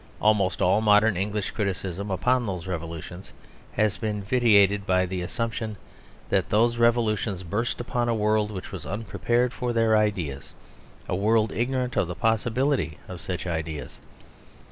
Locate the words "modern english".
0.81-1.51